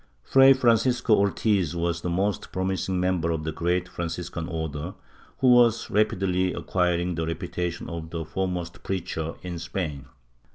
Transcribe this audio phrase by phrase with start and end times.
[0.23, 4.95] Fray Francisco Ortiz was the most promising member of the great Franciscan Order,
[5.41, 10.05] who was rapidly acquiring the reputation of the foremost preacher in Spain.